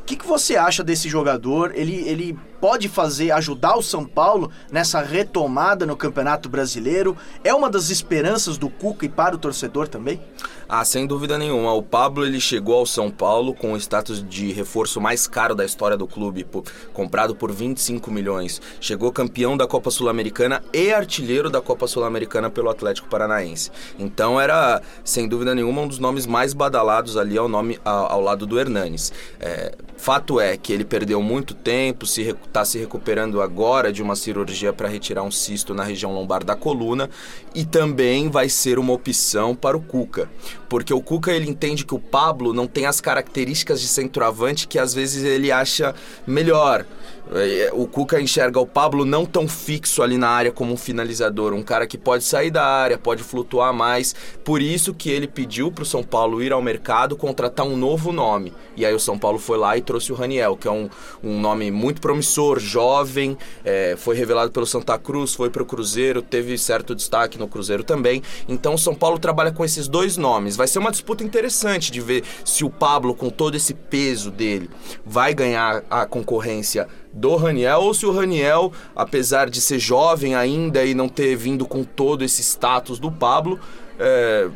O 0.00 0.04
que, 0.04 0.16
que 0.16 0.26
você 0.26 0.56
acha 0.56 0.82
desse 0.82 1.08
jogador? 1.08 1.72
Ele, 1.76 2.08
ele 2.08 2.36
pode 2.60 2.88
fazer, 2.88 3.30
ajudar 3.32 3.76
o 3.76 3.82
São 3.82 4.04
Paulo 4.04 4.50
nessa 4.70 5.00
retomada 5.00 5.86
no 5.86 5.96
Campeonato 5.96 6.48
Brasileiro? 6.48 7.16
É 7.42 7.54
uma 7.54 7.70
das 7.70 7.90
esperanças 7.90 8.58
do 8.58 8.68
Cuca 8.68 9.06
e 9.06 9.08
para 9.08 9.34
o 9.34 9.38
torcedor 9.38 9.88
também? 9.88 10.20
Ah, 10.68 10.84
sem 10.84 11.06
dúvida 11.06 11.38
nenhuma. 11.38 11.72
O 11.72 11.82
Pablo 11.82 12.26
ele 12.26 12.38
chegou 12.38 12.74
ao 12.74 12.84
São 12.84 13.10
Paulo 13.10 13.54
com 13.54 13.72
o 13.72 13.76
status 13.76 14.22
de 14.22 14.52
reforço 14.52 15.00
mais 15.00 15.26
caro 15.26 15.54
da 15.54 15.64
história 15.64 15.96
do 15.96 16.06
clube, 16.06 16.44
por, 16.44 16.64
comprado 16.92 17.34
por 17.34 17.50
25 17.50 18.10
milhões. 18.10 18.60
Chegou 18.78 19.10
campeão 19.10 19.56
da 19.56 19.66
Copa 19.66 19.90
Sul-Americana 19.90 20.62
e 20.72 20.92
artilheiro 20.92 21.48
da 21.48 21.62
Copa 21.62 21.86
Sul-Americana 21.86 22.50
pelo 22.50 22.68
Atlético 22.68 23.08
Paranaense. 23.08 23.70
Então 23.98 24.38
era, 24.38 24.82
sem 25.02 25.26
dúvida 25.26 25.54
nenhuma, 25.54 25.80
um 25.80 25.88
dos 25.88 25.98
nomes 25.98 26.26
mais 26.26 26.52
badalados 26.52 27.16
ali 27.16 27.38
ao, 27.38 27.48
nome, 27.48 27.80
ao, 27.82 28.12
ao 28.12 28.20
lado 28.20 28.46
do 28.46 28.60
Hernanes. 28.60 29.10
É, 29.40 29.74
fato 29.96 30.38
é 30.38 30.56
que 30.56 30.70
ele 30.70 30.84
perdeu 30.84 31.22
muito 31.22 31.54
tempo, 31.54 32.04
se 32.04 32.22
está 32.48 32.64
se 32.64 32.78
recuperando 32.78 33.40
agora 33.40 33.92
de 33.92 34.02
uma 34.02 34.16
cirurgia 34.16 34.72
para 34.72 34.88
retirar 34.88 35.22
um 35.22 35.30
cisto 35.30 35.74
na 35.74 35.84
região 35.84 36.12
lombar 36.12 36.42
da 36.42 36.56
coluna 36.56 37.08
e 37.54 37.64
também 37.64 38.28
vai 38.28 38.48
ser 38.48 38.78
uma 38.78 38.92
opção 38.92 39.54
para 39.54 39.76
o 39.76 39.80
Cuca, 39.80 40.28
porque 40.68 40.92
o 40.92 41.00
Cuca 41.00 41.30
ele 41.30 41.48
entende 41.48 41.84
que 41.84 41.94
o 41.94 41.98
Pablo 41.98 42.52
não 42.52 42.66
tem 42.66 42.86
as 42.86 43.00
características 43.00 43.80
de 43.80 43.86
centroavante 43.86 44.66
que 44.66 44.78
às 44.78 44.92
vezes 44.92 45.22
ele 45.22 45.52
acha 45.52 45.94
melhor. 46.26 46.84
É, 47.32 47.70
o 47.72 47.86
Cuca 47.86 48.20
enxerga 48.20 48.58
o 48.58 48.66
Pablo 48.66 49.04
não 49.04 49.26
tão 49.26 49.46
fixo 49.46 50.02
ali 50.02 50.16
na 50.16 50.28
área 50.28 50.50
como 50.50 50.72
um 50.72 50.76
finalizador, 50.76 51.52
um 51.52 51.62
cara 51.62 51.86
que 51.86 51.98
pode 51.98 52.24
sair 52.24 52.50
da 52.50 52.64
área, 52.64 52.96
pode 52.96 53.22
flutuar 53.22 53.72
mais. 53.72 54.14
Por 54.44 54.62
isso 54.62 54.94
que 54.94 55.10
ele 55.10 55.26
pediu 55.26 55.70
para 55.70 55.82
o 55.82 55.86
São 55.86 56.02
Paulo 56.02 56.42
ir 56.42 56.52
ao 56.52 56.62
mercado 56.62 57.16
contratar 57.16 57.66
um 57.66 57.76
novo 57.76 58.12
nome. 58.12 58.52
E 58.76 58.86
aí 58.86 58.94
o 58.94 59.00
São 59.00 59.18
Paulo 59.18 59.38
foi 59.38 59.58
lá 59.58 59.76
e 59.76 59.82
trouxe 59.82 60.12
o 60.12 60.14
Raniel, 60.14 60.56
que 60.56 60.66
é 60.66 60.70
um, 60.70 60.88
um 61.22 61.38
nome 61.40 61.70
muito 61.70 62.00
promissor, 62.00 62.58
jovem, 62.58 63.36
é, 63.64 63.94
foi 63.96 64.16
revelado 64.16 64.50
pelo 64.50 64.66
Santa 64.66 64.98
Cruz, 64.98 65.34
foi 65.34 65.50
para 65.50 65.62
o 65.62 65.66
Cruzeiro, 65.66 66.22
teve 66.22 66.56
certo 66.56 66.94
destaque 66.94 67.38
no 67.38 67.48
Cruzeiro 67.48 67.84
também. 67.84 68.22
Então 68.48 68.74
o 68.74 68.78
São 68.78 68.94
Paulo 68.94 69.18
trabalha 69.18 69.52
com 69.52 69.64
esses 69.64 69.86
dois 69.86 70.16
nomes. 70.16 70.56
Vai 70.56 70.66
ser 70.66 70.78
uma 70.78 70.90
disputa 70.90 71.22
interessante 71.22 71.92
de 71.92 72.00
ver 72.00 72.24
se 72.44 72.64
o 72.64 72.70
Pablo, 72.70 73.14
com 73.14 73.28
todo 73.28 73.54
esse 73.54 73.74
peso 73.74 74.30
dele, 74.30 74.70
vai 75.04 75.34
ganhar 75.34 75.82
a 75.90 76.06
concorrência 76.06 76.88
do 77.12 77.36
Raniel 77.36 77.80
ou 77.80 77.94
se 77.94 78.06
o 78.06 78.12
Raniel, 78.12 78.72
apesar 78.94 79.48
de 79.50 79.60
ser 79.60 79.78
jovem 79.78 80.34
ainda 80.34 80.84
e 80.84 80.94
não 80.94 81.08
ter 81.08 81.36
vindo 81.36 81.66
com 81.66 81.84
todo 81.84 82.24
esse 82.24 82.42
status 82.42 82.98
do 82.98 83.10
Pablo, 83.10 83.58
é, 83.98 84.48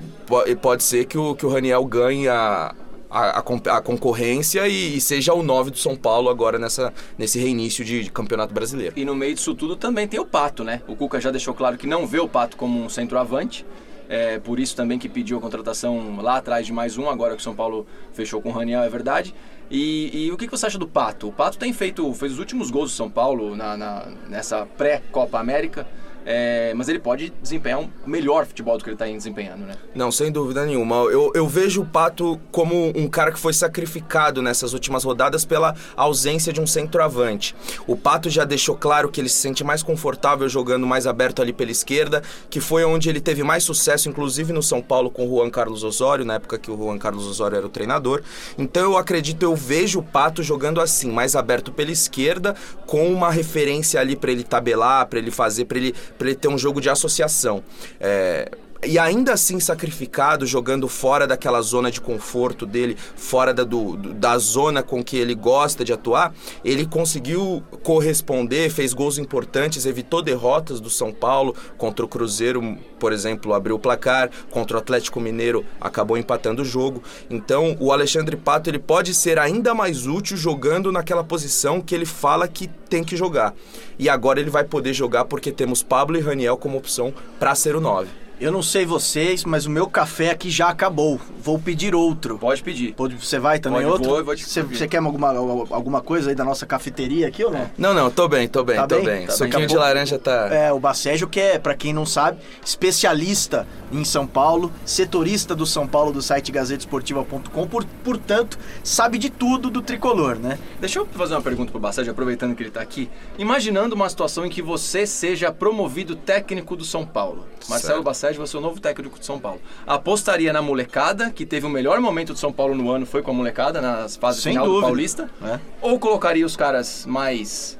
pode 0.60 0.82
ser 0.82 1.06
que 1.06 1.18
o, 1.18 1.34
que 1.34 1.44
o 1.44 1.48
Raniel 1.48 1.84
ganhe 1.84 2.28
a, 2.28 2.74
a, 3.10 3.38
a, 3.38 3.82
concorrência 3.82 4.66
e, 4.68 4.96
e, 4.96 5.00
seja 5.00 5.34
o 5.34 5.42
9 5.42 5.72
do 5.72 5.78
São 5.78 5.96
Paulo 5.96 6.30
agora 6.30 6.58
nessa, 6.58 6.92
nesse 7.18 7.38
reinício 7.38 7.84
de, 7.84 8.04
de, 8.04 8.10
campeonato 8.10 8.54
brasileiro. 8.54 8.94
E 8.96 9.04
no 9.04 9.14
meio 9.14 9.34
disso 9.34 9.54
tudo 9.54 9.76
também 9.76 10.08
tem 10.08 10.18
o 10.18 10.24
Pato, 10.24 10.64
né? 10.64 10.80
O 10.86 10.96
Cuca 10.96 11.20
já 11.20 11.30
deixou 11.30 11.52
claro 11.52 11.76
que 11.76 11.86
não 11.86 12.06
vê 12.06 12.20
o 12.20 12.28
Pato 12.28 12.56
como 12.56 12.82
um 12.82 12.88
centroavante. 12.88 13.66
É 14.08 14.38
por 14.38 14.60
isso 14.60 14.76
também 14.76 14.98
que 14.98 15.08
pediu 15.08 15.38
a 15.38 15.40
contratação 15.40 16.16
lá 16.20 16.36
atrás 16.36 16.66
de 16.66 16.72
mais 16.72 16.98
um, 16.98 17.08
agora 17.08 17.34
que 17.34 17.40
o 17.40 17.42
São 17.42 17.54
Paulo 17.54 17.86
fechou 18.12 18.42
com 18.42 18.50
o 18.50 18.52
Raniel, 18.52 18.82
é 18.82 18.88
verdade. 18.88 19.34
E, 19.70 20.26
e, 20.26 20.32
o 20.32 20.36
que 20.36 20.46
você 20.46 20.66
acha 20.66 20.78
do 20.78 20.86
Pato? 20.86 21.28
O 21.28 21.32
Pato 21.32 21.56
tem 21.58 21.72
feito, 21.72 22.12
fez 22.14 22.32
os 22.32 22.38
últimos 22.38 22.70
gols 22.70 22.90
do 22.90 22.96
São 22.96 23.10
Paulo 23.10 23.56
na, 23.56 23.76
na 23.76 24.06
nessa 24.28 24.66
pré-Copa 24.66 25.38
América. 25.38 25.86
É, 26.24 26.72
mas 26.74 26.88
ele 26.88 26.98
pode 26.98 27.32
desempenhar 27.42 27.80
um 27.80 27.90
melhor 28.06 28.46
futebol 28.46 28.78
do 28.78 28.84
que 28.84 28.90
ele 28.90 28.94
está 28.94 29.06
desempenhando, 29.06 29.66
né? 29.66 29.74
Não, 29.94 30.12
sem 30.12 30.30
dúvida 30.30 30.64
nenhuma. 30.64 30.96
Eu, 30.96 31.32
eu 31.34 31.48
vejo 31.48 31.82
o 31.82 31.86
Pato 31.86 32.40
como 32.50 32.92
um 32.96 33.08
cara 33.08 33.32
que 33.32 33.38
foi 33.38 33.52
sacrificado 33.52 34.40
nessas 34.40 34.72
últimas 34.72 35.04
rodadas 35.04 35.44
pela 35.44 35.74
ausência 35.96 36.52
de 36.52 36.60
um 36.60 36.66
centroavante. 36.66 37.54
O 37.86 37.96
Pato 37.96 38.30
já 38.30 38.44
deixou 38.44 38.76
claro 38.76 39.10
que 39.10 39.20
ele 39.20 39.28
se 39.28 39.36
sente 39.36 39.64
mais 39.64 39.82
confortável 39.82 40.48
jogando 40.48 40.86
mais 40.86 41.06
aberto 41.06 41.42
ali 41.42 41.52
pela 41.52 41.70
esquerda, 41.70 42.22
que 42.48 42.60
foi 42.60 42.84
onde 42.84 43.08
ele 43.08 43.20
teve 43.20 43.42
mais 43.42 43.64
sucesso, 43.64 44.08
inclusive 44.08 44.52
no 44.52 44.62
São 44.62 44.80
Paulo 44.80 45.10
com 45.10 45.26
o 45.26 45.36
Juan 45.36 45.50
Carlos 45.50 45.82
Osório, 45.82 46.24
na 46.24 46.34
época 46.34 46.58
que 46.58 46.70
o 46.70 46.76
Juan 46.76 46.98
Carlos 46.98 47.26
Osório 47.26 47.56
era 47.56 47.66
o 47.66 47.70
treinador. 47.70 48.22
Então 48.56 48.82
eu 48.82 48.96
acredito, 48.96 49.42
eu 49.42 49.56
vejo 49.56 49.98
o 49.98 50.02
Pato 50.02 50.42
jogando 50.42 50.80
assim, 50.80 51.10
mais 51.10 51.34
aberto 51.34 51.72
pela 51.72 51.90
esquerda, 51.90 52.54
com 52.86 53.12
uma 53.12 53.30
referência 53.30 54.00
ali 54.00 54.14
para 54.14 54.30
ele 54.30 54.44
tabelar, 54.44 55.06
para 55.06 55.18
ele 55.18 55.30
fazer, 55.30 55.64
para 55.64 55.78
ele 55.78 55.94
para 56.18 56.28
ele 56.28 56.36
ter 56.36 56.48
um 56.48 56.58
jogo 56.58 56.80
de 56.80 56.88
associação. 56.88 57.62
É, 58.00 58.50
e 58.84 58.98
ainda 58.98 59.32
assim 59.32 59.60
sacrificado, 59.60 60.44
jogando 60.44 60.88
fora 60.88 61.24
daquela 61.24 61.62
zona 61.62 61.88
de 61.88 62.00
conforto 62.00 62.66
dele, 62.66 62.96
fora 63.14 63.54
da, 63.54 63.62
do, 63.62 63.96
da 63.96 64.36
zona 64.38 64.82
com 64.82 65.04
que 65.04 65.16
ele 65.16 65.36
gosta 65.36 65.84
de 65.84 65.92
atuar, 65.92 66.34
ele 66.64 66.84
conseguiu 66.84 67.62
corresponder, 67.84 68.70
fez 68.70 68.92
gols 68.92 69.18
importantes, 69.18 69.86
evitou 69.86 70.20
derrotas 70.20 70.80
do 70.80 70.90
São 70.90 71.12
Paulo 71.12 71.54
contra 71.78 72.04
o 72.04 72.08
Cruzeiro, 72.08 72.76
por 72.98 73.12
exemplo, 73.12 73.54
abriu 73.54 73.76
o 73.76 73.78
placar, 73.78 74.30
contra 74.50 74.76
o 74.76 74.80
Atlético 74.80 75.20
Mineiro 75.20 75.64
acabou 75.80 76.18
empatando 76.18 76.62
o 76.62 76.64
jogo. 76.64 77.02
Então, 77.30 77.76
o 77.78 77.92
Alexandre 77.92 78.36
Pato 78.36 78.68
ele 78.68 78.80
pode 78.80 79.14
ser 79.14 79.38
ainda 79.38 79.74
mais 79.74 80.08
útil 80.08 80.36
jogando 80.36 80.90
naquela 80.90 81.22
posição 81.22 81.80
que 81.80 81.94
ele 81.94 82.06
fala 82.06 82.48
que 82.48 82.66
tem 82.88 83.04
que 83.04 83.16
jogar. 83.16 83.54
E 83.96 84.08
agora 84.08 84.40
ele 84.40 84.50
vai 84.50 84.64
poder 84.64 84.92
jogar 84.92 85.24
porque 85.26 85.52
temos 85.52 85.84
Pablo 85.84 86.16
e 86.16 86.20
Raniel 86.20 86.56
como 86.56 86.78
opção 86.78 87.14
para 87.38 87.54
ser 87.54 87.76
o 87.76 87.80
9. 87.80 88.22
Eu 88.42 88.50
não 88.50 88.60
sei 88.60 88.84
vocês, 88.84 89.44
mas 89.44 89.66
o 89.66 89.70
meu 89.70 89.86
café 89.86 90.30
aqui 90.30 90.50
já 90.50 90.66
acabou. 90.66 91.20
Vou 91.40 91.60
pedir 91.60 91.94
outro. 91.94 92.36
Pode 92.40 92.60
pedir. 92.60 92.92
Pode, 92.92 93.14
você 93.14 93.38
vai 93.38 93.60
também 93.60 93.82
Pode, 93.82 93.92
outro? 93.92 94.10
Vou, 94.10 94.24
vou 94.24 94.34
te 94.34 94.44
você, 94.44 94.62
você 94.64 94.88
quer 94.88 94.96
alguma, 94.96 95.28
alguma 95.70 96.00
coisa 96.00 96.28
aí 96.30 96.34
da 96.34 96.42
nossa 96.42 96.66
cafeteria 96.66 97.28
aqui 97.28 97.44
ou 97.44 97.52
não? 97.52 97.70
Não, 97.78 97.94
não, 97.94 98.10
tô 98.10 98.26
bem, 98.26 98.48
tô 98.48 98.64
bem, 98.64 98.74
Tá 98.74 98.88
tô 98.88 98.96
bem? 98.96 99.04
bem. 99.04 99.26
Tá 99.28 99.32
Suquinho 99.34 99.58
bem. 99.60 99.68
de 99.68 99.76
laranja 99.76 100.18
tá. 100.18 100.48
É, 100.52 100.72
o 100.72 100.80
Bacégio 100.80 101.28
que 101.28 101.38
é, 101.38 101.56
pra 101.56 101.76
quem 101.76 101.92
não 101.92 102.04
sabe, 102.04 102.40
especialista 102.64 103.64
em 103.92 104.04
São 104.04 104.26
Paulo, 104.26 104.72
setorista 104.84 105.54
do 105.54 105.64
São 105.64 105.86
Paulo 105.86 106.12
do 106.12 106.20
site 106.20 106.50
gazetesportiva.com, 106.50 107.68
por, 107.68 107.84
portanto, 108.02 108.58
sabe 108.82 109.18
de 109.18 109.30
tudo 109.30 109.70
do 109.70 109.80
tricolor, 109.80 110.34
né? 110.34 110.58
Deixa 110.80 110.98
eu 110.98 111.06
fazer 111.06 111.34
uma 111.34 111.42
pergunta 111.42 111.70
pro 111.70 111.80
Bassage, 111.80 112.10
aproveitando 112.10 112.56
que 112.56 112.64
ele 112.64 112.70
tá 112.72 112.80
aqui. 112.80 113.08
Imaginando 113.38 113.94
uma 113.94 114.08
situação 114.08 114.44
em 114.44 114.50
que 114.50 114.60
você 114.62 115.06
seja 115.06 115.52
promovido 115.52 116.16
técnico 116.16 116.74
do 116.74 116.84
São 116.84 117.06
Paulo. 117.06 117.46
Marcelo 117.68 117.92
Certo. 117.92 118.02
Bassage, 118.32 118.38
você 118.38 118.56
é 118.56 118.58
o 118.58 118.62
novo 118.62 118.80
técnico 118.80 119.18
do 119.18 119.24
São 119.24 119.38
Paulo. 119.38 119.60
Apostaria 119.86 120.52
na 120.52 120.62
molecada, 120.62 121.30
que 121.30 121.44
teve 121.46 121.66
o 121.66 121.70
melhor 121.70 122.00
momento 122.00 122.32
do 122.32 122.38
São 122.38 122.52
Paulo 122.52 122.74
no 122.74 122.90
ano, 122.90 123.06
foi 123.06 123.22
com 123.22 123.30
a 123.30 123.34
molecada, 123.34 123.80
nas 123.80 124.16
fases 124.16 124.42
Sem 124.42 124.52
final 124.52 124.66
dúvida. 124.66 124.80
do 124.82 124.86
Paulista? 124.86 125.30
É. 125.44 125.58
Ou 125.80 125.98
colocaria 125.98 126.44
os 126.46 126.56
caras 126.56 127.04
mais 127.06 127.78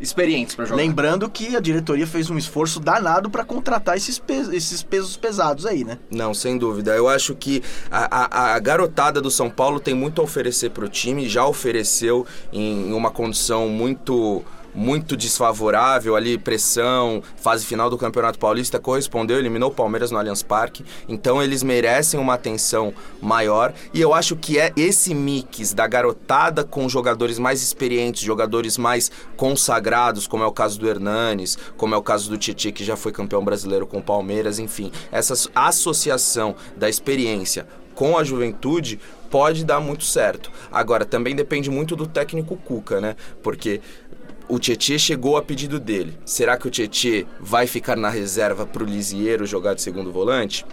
experientes 0.00 0.54
pra 0.54 0.64
jogar? 0.64 0.76
Lembrando 0.76 1.28
que 1.30 1.56
a 1.56 1.60
diretoria 1.60 2.06
fez 2.06 2.28
um 2.28 2.36
esforço 2.36 2.80
danado 2.80 3.30
pra 3.30 3.44
contratar 3.44 3.96
esses, 3.96 4.18
pe- 4.18 4.48
esses 4.54 4.82
pesos 4.82 5.16
pesados 5.16 5.64
aí, 5.66 5.84
né? 5.84 5.98
Não, 6.10 6.34
sem 6.34 6.58
dúvida. 6.58 6.94
Eu 6.94 7.08
acho 7.08 7.34
que 7.34 7.62
a, 7.90 8.24
a- 8.52 8.54
a 8.54 8.58
garotada 8.58 9.20
do 9.20 9.30
São 9.30 9.48
Paulo 9.48 9.78
tem 9.80 9.94
muito 9.94 10.20
a 10.20 10.24
oferecer 10.24 10.70
pro 10.70 10.88
time, 10.88 11.28
já 11.28 11.46
ofereceu 11.46 12.26
em 12.52 12.92
uma 12.92 13.10
condição 13.10 13.68
muito 13.68 14.42
muito 14.74 15.16
desfavorável 15.16 16.16
ali, 16.16 16.36
pressão, 16.36 17.22
fase 17.36 17.64
final 17.64 17.88
do 17.88 17.96
Campeonato 17.96 18.38
Paulista, 18.38 18.78
correspondeu, 18.78 19.38
eliminou 19.38 19.70
o 19.70 19.74
Palmeiras 19.74 20.10
no 20.10 20.18
Allianz 20.18 20.42
Parque. 20.42 20.84
Então 21.08 21.42
eles 21.42 21.62
merecem 21.62 22.18
uma 22.18 22.34
atenção 22.34 22.92
maior 23.20 23.72
e 23.92 24.00
eu 24.00 24.12
acho 24.12 24.36
que 24.36 24.58
é 24.58 24.72
esse 24.76 25.14
mix 25.14 25.72
da 25.72 25.86
garotada 25.86 26.64
com 26.64 26.88
jogadores 26.88 27.38
mais 27.38 27.62
experientes, 27.62 28.22
jogadores 28.22 28.76
mais 28.76 29.10
consagrados, 29.36 30.26
como 30.26 30.42
é 30.42 30.46
o 30.46 30.52
caso 30.52 30.78
do 30.78 30.88
Hernanes, 30.88 31.56
como 31.76 31.94
é 31.94 31.98
o 31.98 32.02
caso 32.02 32.28
do 32.28 32.36
Tietchan 32.36 32.72
que 32.72 32.84
já 32.84 32.96
foi 32.96 33.12
campeão 33.12 33.44
brasileiro 33.44 33.86
com 33.86 33.98
o 33.98 34.02
Palmeiras, 34.02 34.58
enfim, 34.58 34.90
essa 35.12 35.34
associação 35.54 36.56
da 36.76 36.88
experiência 36.88 37.66
com 37.94 38.18
a 38.18 38.24
juventude 38.24 38.98
pode 39.30 39.64
dar 39.64 39.80
muito 39.80 40.04
certo. 40.04 40.50
Agora, 40.70 41.04
também 41.04 41.34
depende 41.34 41.70
muito 41.70 41.96
do 41.96 42.06
técnico 42.06 42.56
Cuca, 42.56 43.00
né? 43.00 43.16
Porque 43.42 43.80
o 44.48 44.58
Tietê 44.58 44.98
chegou 44.98 45.36
a 45.36 45.42
pedido 45.42 45.80
dele. 45.80 46.18
Será 46.24 46.56
que 46.56 46.68
o 46.68 46.70
Tietê 46.70 47.26
vai 47.40 47.66
ficar 47.66 47.96
na 47.96 48.08
reserva 48.08 48.66
para 48.66 48.82
o 48.82 48.86
Lisieiro 48.86 49.46
jogar 49.46 49.74
de 49.74 49.82
segundo 49.82 50.12
volante? 50.12 50.64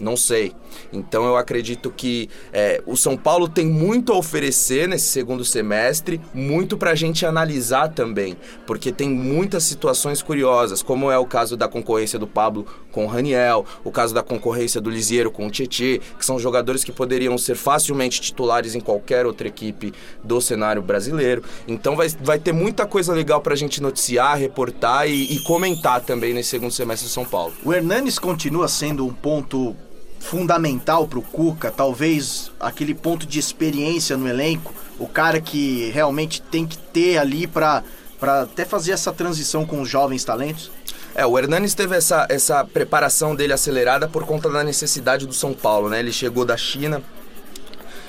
Não 0.00 0.16
sei. 0.16 0.52
Então 0.92 1.24
eu 1.24 1.36
acredito 1.36 1.90
que 1.90 2.28
é, 2.52 2.82
o 2.86 2.96
São 2.96 3.16
Paulo 3.16 3.48
tem 3.48 3.66
muito 3.66 4.12
a 4.12 4.16
oferecer 4.16 4.88
nesse 4.88 5.06
segundo 5.06 5.44
semestre, 5.44 6.20
muito 6.32 6.76
para 6.76 6.92
a 6.92 6.94
gente 6.94 7.24
analisar 7.24 7.88
também, 7.88 8.36
porque 8.66 8.90
tem 8.90 9.08
muitas 9.08 9.64
situações 9.64 10.22
curiosas, 10.22 10.82
como 10.82 11.10
é 11.10 11.18
o 11.18 11.26
caso 11.26 11.56
da 11.56 11.68
concorrência 11.68 12.18
do 12.18 12.26
Pablo 12.26 12.66
com 12.90 13.04
o 13.04 13.08
Raniel, 13.08 13.64
o 13.84 13.90
caso 13.90 14.14
da 14.14 14.22
concorrência 14.22 14.80
do 14.80 14.90
Lisieiro 14.90 15.30
com 15.30 15.46
o 15.46 15.50
Tietê, 15.50 16.00
que 16.18 16.24
são 16.24 16.38
jogadores 16.38 16.84
que 16.84 16.92
poderiam 16.92 17.36
ser 17.38 17.54
facilmente 17.54 18.20
titulares 18.20 18.74
em 18.74 18.80
qualquer 18.80 19.26
outra 19.26 19.48
equipe 19.48 19.92
do 20.22 20.40
cenário 20.40 20.82
brasileiro. 20.82 21.42
Então 21.68 21.96
vai, 21.96 22.08
vai 22.20 22.38
ter 22.38 22.52
muita 22.52 22.86
coisa 22.86 23.12
legal 23.12 23.40
para 23.40 23.54
a 23.54 23.56
gente 23.56 23.80
noticiar, 23.82 24.38
reportar 24.38 25.08
e, 25.08 25.34
e 25.34 25.42
comentar 25.44 26.00
também 26.00 26.34
nesse 26.34 26.50
segundo 26.50 26.72
semestre 26.72 27.08
do 27.08 27.12
São 27.12 27.24
Paulo. 27.24 27.52
O 27.64 27.72
Hernanes 27.72 28.18
continua 28.18 28.68
sendo 28.68 29.06
um 29.06 29.12
ponto 29.12 29.76
fundamental 30.22 31.06
para 31.08 31.18
o 31.18 31.22
Cuca, 31.22 31.70
talvez 31.70 32.50
aquele 32.60 32.94
ponto 32.94 33.26
de 33.26 33.38
experiência 33.38 34.16
no 34.16 34.28
elenco, 34.28 34.72
o 34.98 35.06
cara 35.06 35.40
que 35.40 35.90
realmente 35.90 36.40
tem 36.40 36.64
que 36.64 36.78
ter 36.78 37.18
ali 37.18 37.46
para 37.46 37.82
até 38.20 38.64
fazer 38.64 38.92
essa 38.92 39.12
transição 39.12 39.66
com 39.66 39.82
os 39.82 39.88
jovens 39.88 40.24
talentos? 40.24 40.70
É, 41.14 41.26
o 41.26 41.36
Hernanes 41.36 41.74
teve 41.74 41.96
essa, 41.96 42.26
essa 42.30 42.64
preparação 42.64 43.34
dele 43.34 43.52
acelerada 43.52 44.08
por 44.08 44.24
conta 44.24 44.48
da 44.48 44.62
necessidade 44.62 45.26
do 45.26 45.34
São 45.34 45.52
Paulo, 45.52 45.90
né? 45.90 45.98
Ele 45.98 46.12
chegou 46.12 46.44
da 46.44 46.56
China, 46.56 47.02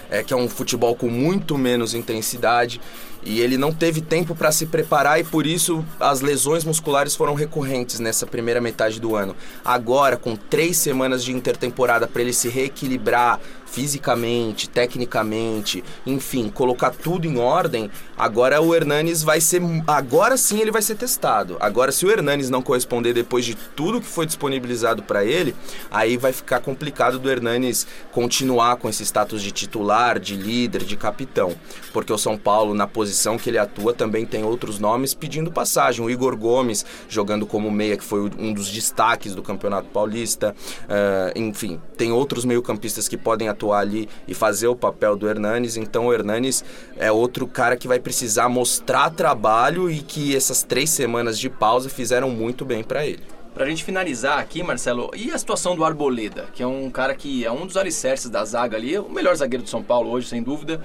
é, 0.09 0.23
que 0.23 0.33
é 0.33 0.37
um 0.37 0.47
futebol 0.47 0.95
com 0.95 1.09
muito 1.09 1.57
menos 1.57 1.93
intensidade 1.93 2.79
e 3.25 3.39
ele 3.39 3.57
não 3.57 3.71
teve 3.71 4.01
tempo 4.01 4.35
para 4.35 4.51
se 4.51 4.65
preparar 4.65 5.19
e 5.19 5.23
por 5.23 5.45
isso 5.45 5.83
as 5.99 6.21
lesões 6.21 6.63
musculares 6.63 7.15
foram 7.15 7.33
recorrentes 7.33 7.99
nessa 7.99 8.25
primeira 8.25 8.61
metade 8.61 8.99
do 8.99 9.15
ano. 9.15 9.35
Agora, 9.63 10.17
com 10.17 10.35
três 10.35 10.77
semanas 10.77 11.23
de 11.23 11.31
intertemporada 11.31 12.07
para 12.07 12.21
ele 12.21 12.33
se 12.33 12.49
reequilibrar 12.49 13.39
fisicamente, 13.73 14.69
tecnicamente, 14.69 15.83
enfim, 16.05 16.47
colocar 16.47 16.91
tudo 16.91 17.25
em 17.25 17.39
ordem, 17.39 17.89
agora 18.15 18.61
o 18.61 18.73
Hernanes 18.73 19.23
vai 19.23 19.41
ser. 19.41 19.63
Agora 19.87 20.37
sim 20.37 20.59
ele 20.59 20.71
vai 20.71 20.83
ser 20.83 20.93
testado. 20.95 21.57
Agora, 21.59 21.91
se 21.91 22.05
o 22.05 22.11
Hernanes 22.11 22.51
não 22.51 22.61
corresponder 22.61 23.13
depois 23.13 23.43
de 23.43 23.55
tudo 23.55 23.99
que 23.99 24.05
foi 24.05 24.27
disponibilizado 24.27 25.01
para 25.01 25.25
ele, 25.25 25.55
aí 25.89 26.17
vai 26.17 26.31
ficar 26.31 26.59
complicado 26.59 27.17
do 27.17 27.31
Hernanes 27.31 27.87
continuar 28.11 28.75
com 28.75 28.87
esse 28.87 29.03
status 29.03 29.41
de 29.41 29.51
titular, 29.51 30.19
de 30.19 30.35
líder, 30.35 30.83
de 30.83 30.95
capitão. 30.95 31.55
Porque 31.91 32.13
o 32.13 32.17
São 32.17 32.37
Paulo, 32.37 32.75
na 32.75 32.85
posição 32.85 33.39
que 33.39 33.49
ele 33.49 33.57
atua, 33.57 33.91
também 33.91 34.23
tem 34.23 34.43
outros 34.43 34.77
nomes 34.77 35.15
pedindo 35.15 35.51
passagem. 35.51 36.05
O 36.05 36.11
Igor 36.11 36.37
Gomes 36.37 36.85
jogando 37.09 37.47
como 37.47 37.71
meia, 37.71 37.97
que 37.97 38.03
foi 38.03 38.29
um 38.37 38.53
dos 38.53 38.69
destaques 38.69 39.33
do 39.33 39.41
Campeonato 39.41 39.87
Paulista. 39.89 40.55
Uh, 40.83 41.39
enfim, 41.39 41.81
tem 41.97 42.11
outros 42.11 42.45
meio-campistas 42.45 43.07
que 43.07 43.17
podem 43.17 43.49
atuar 43.49 43.62
atuar 43.63 43.79
ali 43.79 44.09
e 44.27 44.33
fazer 44.33 44.67
o 44.67 44.75
papel 44.75 45.15
do 45.15 45.27
Hernanes. 45.27 45.77
Então 45.77 46.07
o 46.07 46.13
Hernanes 46.13 46.63
é 46.97 47.11
outro 47.11 47.47
cara 47.47 47.77
que 47.77 47.87
vai 47.87 47.99
precisar 47.99 48.49
mostrar 48.49 49.09
trabalho 49.09 49.89
e 49.89 49.99
que 49.99 50.35
essas 50.35 50.63
três 50.63 50.89
semanas 50.89 51.39
de 51.39 51.49
pausa 51.49 51.89
fizeram 51.89 52.29
muito 52.29 52.65
bem 52.65 52.83
para 52.83 53.05
ele. 53.05 53.23
Pra 53.53 53.67
gente 53.67 53.83
finalizar 53.83 54.39
aqui, 54.39 54.63
Marcelo, 54.63 55.11
e 55.15 55.29
a 55.29 55.37
situação 55.37 55.75
do 55.75 55.85
Arboleda, 55.85 56.47
que 56.53 56.63
é 56.63 56.67
um 56.67 56.89
cara 56.89 57.13
que 57.13 57.45
é 57.45 57.51
um 57.51 57.67
dos 57.67 57.77
alicerces 57.77 58.29
da 58.29 58.43
zaga 58.43 58.75
ali, 58.75 58.97
o 58.97 59.09
melhor 59.09 59.35
zagueiro 59.35 59.63
do 59.63 59.69
São 59.69 59.83
Paulo 59.83 60.09
hoje, 60.09 60.27
sem 60.27 60.41
dúvida 60.41 60.81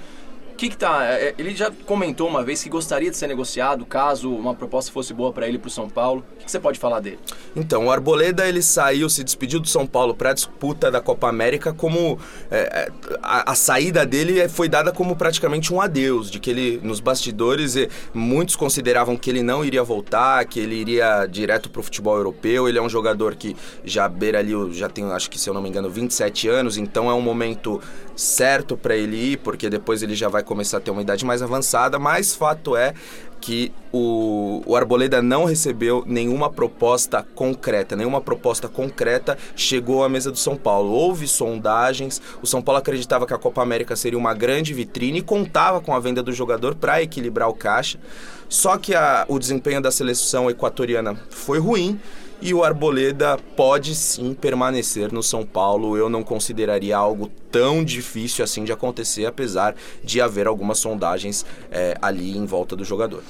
que 0.59 0.69
que 0.69 0.77
tá? 0.77 1.05
É, 1.05 1.29
é, 1.29 1.35
ele 1.37 1.55
já 1.55 1.71
comentou 1.85 2.27
uma 2.27 2.43
vez 2.43 2.61
que 2.61 2.69
gostaria 2.69 3.09
de 3.09 3.15
ser 3.15 3.27
negociado 3.27 3.85
caso 3.85 4.29
uma 4.29 4.53
proposta 4.53 4.91
fosse 4.91 5.13
boa 5.13 5.31
para 5.31 5.47
ele 5.47 5.57
para 5.57 5.69
o 5.69 5.71
São 5.71 5.89
Paulo. 5.89 6.21
O 6.33 6.37
que, 6.39 6.45
que, 6.45 6.51
você 6.51 6.59
pode 6.59 6.77
falar 6.77 6.99
dele? 6.99 7.17
Então, 7.55 7.87
o 7.87 7.91
Arboleda 7.91 8.47
ele 8.47 8.61
saiu, 8.61 9.09
se 9.09 9.23
despediu 9.23 9.59
do 9.59 9.67
São 9.67 9.85
Paulo 9.85 10.13
para 10.13 10.31
a 10.31 10.33
disputa 10.33 10.91
da 10.91 11.01
Copa 11.01 11.27
América 11.27 11.73
como 11.73 12.19
é, 12.51 12.57
é, 12.57 12.91
a, 13.21 13.51
a, 13.51 13.55
saída 13.55 14.05
dele 14.05 14.47
foi 14.47 14.69
dada 14.69 14.91
como 14.91 15.15
praticamente 15.15 15.73
um 15.73 15.81
adeus, 15.81 16.29
de 16.29 16.39
que 16.39 16.49
ele 16.49 16.79
nos 16.83 16.99
bastidores 16.99 17.75
muitos 18.13 18.55
consideravam 18.55 19.17
que 19.17 19.29
ele 19.29 19.43
não 19.43 19.63
iria 19.63 19.83
voltar, 19.83 20.45
que 20.45 20.59
ele 20.59 20.75
iria 20.75 21.25
direto 21.25 21.69
para 21.69 21.79
o 21.79 21.83
futebol 21.83 22.15
europeu. 22.15 22.67
Ele 22.67 22.77
é 22.77 22.81
um 22.81 22.89
jogador 22.89 23.35
que 23.35 23.55
já 23.83 24.07
beira 24.07 24.39
ali, 24.39 24.53
já 24.73 24.89
tem, 24.89 25.03
acho 25.11 25.29
que 25.29 25.39
se 25.39 25.49
eu 25.49 25.53
não 25.53 25.61
me 25.61 25.69
engano, 25.69 25.89
27 25.89 26.47
anos, 26.47 26.77
então 26.77 27.09
é 27.09 27.13
um 27.13 27.21
momento 27.21 27.81
certo 28.15 28.75
para 28.75 28.95
ele 28.95 29.15
ir, 29.15 29.37
porque 29.37 29.69
depois 29.69 30.03
ele 30.03 30.13
já 30.13 30.27
vai 30.27 30.43
começar 30.43 30.77
a 30.77 30.81
ter 30.81 30.91
uma 30.91 31.01
idade 31.01 31.23
mais 31.25 31.41
avançada, 31.41 31.97
mas 31.97 32.35
fato 32.35 32.75
é 32.75 32.93
que 33.39 33.71
o, 33.91 34.61
o 34.65 34.75
Arboleda 34.75 35.21
não 35.21 35.45
recebeu 35.45 36.03
nenhuma 36.05 36.49
proposta 36.49 37.25
concreta, 37.35 37.95
nenhuma 37.95 38.21
proposta 38.21 38.67
concreta 38.67 39.37
chegou 39.55 40.03
à 40.03 40.09
mesa 40.09 40.31
do 40.31 40.37
São 40.37 40.55
Paulo. 40.55 40.91
Houve 40.91 41.27
sondagens, 41.27 42.21
o 42.41 42.47
São 42.47 42.61
Paulo 42.61 42.79
acreditava 42.79 43.25
que 43.25 43.33
a 43.33 43.37
Copa 43.37 43.61
América 43.61 43.95
seria 43.95 44.17
uma 44.17 44.33
grande 44.33 44.73
vitrine 44.73 45.19
e 45.19 45.23
contava 45.23 45.81
com 45.81 45.93
a 45.93 45.99
venda 45.99 46.21
do 46.21 46.31
jogador 46.31 46.75
para 46.75 47.01
equilibrar 47.01 47.49
o 47.49 47.53
caixa. 47.53 47.99
Só 48.47 48.77
que 48.77 48.95
a, 48.95 49.25
o 49.27 49.37
desempenho 49.37 49.81
da 49.81 49.91
seleção 49.91 50.49
equatoriana 50.49 51.15
foi 51.29 51.59
ruim 51.59 51.99
e 52.41 52.53
o 52.53 52.63
Arboleda 52.63 53.37
pode 53.55 53.95
sim 53.95 54.33
permanecer 54.33 55.11
no 55.11 55.21
São 55.21 55.45
Paulo. 55.45 55.97
Eu 55.97 56.09
não 56.09 56.23
consideraria 56.23 56.95
algo 56.95 57.29
tão 57.51 57.83
difícil 57.83 58.43
assim 58.43 58.63
de 58.63 58.71
acontecer, 58.71 59.25
apesar 59.25 59.75
de 60.03 60.21
haver 60.21 60.47
algumas 60.47 60.79
sondagens 60.79 61.45
é, 61.71 61.97
ali 62.01 62.37
em 62.37 62.45
volta 62.45 62.75
do 62.75 62.85
jogador. 62.85 63.23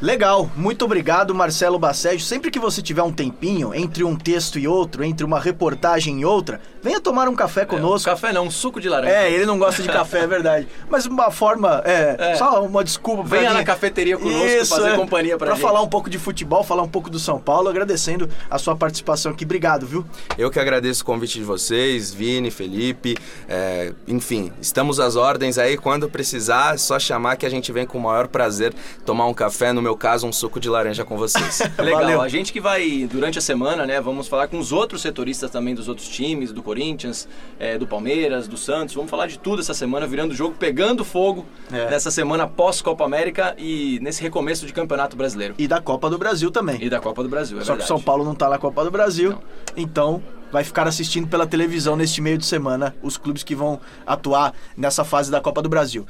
Legal, 0.00 0.50
muito 0.56 0.84
obrigado 0.86 1.34
Marcelo 1.34 1.78
Basseggio. 1.78 2.20
Sempre 2.20 2.50
que 2.50 2.58
você 2.58 2.80
tiver 2.80 3.02
um 3.02 3.12
tempinho 3.12 3.74
entre 3.74 4.02
um 4.02 4.16
texto 4.16 4.58
e 4.58 4.66
outro, 4.66 5.04
entre 5.04 5.26
uma 5.26 5.38
reportagem 5.38 6.20
e 6.20 6.24
outra, 6.24 6.58
venha 6.82 7.00
tomar 7.00 7.28
um 7.28 7.34
café 7.34 7.64
conosco. 7.64 8.08
É, 8.08 8.12
um 8.12 8.14
café 8.14 8.32
não, 8.32 8.46
um 8.46 8.50
suco 8.50 8.80
de 8.80 8.88
laranja. 8.88 9.14
É, 9.14 9.30
ele 9.30 9.46
não 9.46 9.58
gosta 9.58 9.82
de 9.82 9.88
café, 9.88 10.20
é 10.20 10.26
verdade. 10.26 10.68
Mas 10.88 11.06
uma 11.06 11.30
forma, 11.30 11.82
é, 11.84 12.16
é. 12.18 12.34
só 12.36 12.64
uma 12.64 12.82
desculpa. 12.82 13.22
Venha 13.22 13.52
na 13.52 13.64
cafeteria 13.64 14.16
conosco 14.16 14.46
Isso, 14.46 14.74
fazer 14.74 14.90
é, 14.90 14.96
companhia 14.96 15.36
pra, 15.36 15.48
pra 15.48 15.56
gente. 15.56 15.62
falar 15.62 15.82
um 15.82 15.88
pouco 15.88 16.08
de 16.08 16.18
futebol, 16.18 16.62
falar 16.62 16.82
um 16.82 16.88
pouco 16.88 17.10
do 17.10 17.18
São 17.18 17.38
Paulo, 17.38 17.68
agradecendo 17.68 18.28
a 18.50 18.58
sua 18.58 18.76
participação 18.76 19.32
aqui. 19.32 19.44
Obrigado, 19.44 19.86
viu? 19.86 20.04
Eu 20.38 20.50
que 20.50 20.58
agradeço 20.58 21.02
o 21.02 21.06
convite 21.06 21.38
de 21.38 21.44
vocês, 21.44 22.12
Vini, 22.12 22.50
Felipe. 22.50 23.16
É, 23.48 23.92
enfim, 24.06 24.52
estamos 24.60 25.00
às 25.00 25.16
ordens 25.16 25.58
aí. 25.58 25.76
Quando 25.76 26.08
precisar, 26.08 26.74
é 26.74 26.78
só 26.78 26.98
chamar 26.98 27.36
que 27.36 27.46
a 27.46 27.50
gente 27.50 27.70
vem 27.72 27.86
com 27.86 27.98
o 27.98 28.00
maior 28.00 28.28
prazer 28.28 28.72
tomar 29.04 29.26
um 29.26 29.34
café, 29.34 29.72
no 29.72 29.82
meu 29.82 29.96
caso, 29.96 30.26
um 30.26 30.32
suco 30.32 30.60
de 30.60 30.68
laranja 30.68 31.04
com 31.04 31.16
vocês. 31.16 31.60
Legal, 31.78 32.00
Valeu. 32.00 32.22
a 32.22 32.28
gente 32.28 32.52
que 32.52 32.60
vai, 32.60 33.08
durante 33.10 33.38
a 33.38 33.42
semana, 33.42 33.86
né, 33.86 34.00
vamos 34.00 34.28
falar 34.28 34.48
com 34.48 34.58
os 34.58 34.72
outros 34.72 35.02
setoristas 35.02 35.50
também 35.50 35.74
dos 35.74 35.88
outros 35.88 36.08
times, 36.08 36.52
do 36.52 36.62
Corinthians, 36.70 37.28
é, 37.58 37.76
do 37.76 37.84
Palmeiras, 37.84 38.46
do 38.46 38.56
Santos. 38.56 38.94
Vamos 38.94 39.10
falar 39.10 39.26
de 39.26 39.40
tudo 39.40 39.60
essa 39.60 39.74
semana, 39.74 40.06
virando 40.06 40.30
o 40.30 40.34
jogo, 40.34 40.54
pegando 40.56 41.04
fogo 41.04 41.44
é. 41.72 41.90
nessa 41.90 42.12
semana 42.12 42.46
pós-Copa 42.46 43.04
América 43.04 43.56
e 43.58 43.98
nesse 44.00 44.22
recomeço 44.22 44.64
de 44.66 44.72
Campeonato 44.72 45.16
Brasileiro. 45.16 45.54
E 45.58 45.66
da 45.66 45.80
Copa 45.80 46.08
do 46.08 46.16
Brasil 46.16 46.48
também. 46.52 46.78
E 46.80 46.88
da 46.88 47.00
Copa 47.00 47.24
do 47.24 47.28
Brasil, 47.28 47.58
é 47.58 47.62
Só 47.62 47.72
verdade. 47.72 47.88
que 47.88 47.92
o 47.92 47.96
São 47.96 48.00
Paulo 48.00 48.24
não 48.24 48.36
tá 48.36 48.48
na 48.48 48.56
Copa 48.56 48.84
do 48.84 48.90
Brasil, 48.90 49.32
não. 49.32 49.42
então 49.76 50.22
vai 50.52 50.62
ficar 50.62 50.86
assistindo 50.86 51.26
pela 51.26 51.44
televisão 51.44 51.96
neste 51.96 52.20
meio 52.20 52.38
de 52.38 52.46
semana 52.46 52.94
os 53.02 53.16
clubes 53.16 53.42
que 53.42 53.54
vão 53.54 53.80
atuar 54.06 54.54
nessa 54.76 55.04
fase 55.04 55.28
da 55.28 55.40
Copa 55.40 55.60
do 55.60 55.68
Brasil. 55.68 56.06